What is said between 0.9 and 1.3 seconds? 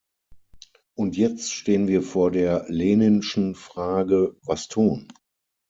Und